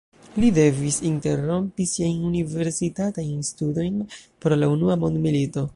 Li 0.43 0.47
devis 0.53 0.95
interrompi 1.09 1.87
siajn 1.91 2.25
universitatajn 2.31 3.47
studojn 3.53 4.03
pro 4.39 4.61
la 4.65 4.75
unua 4.79 5.03
mondmilito. 5.07 5.67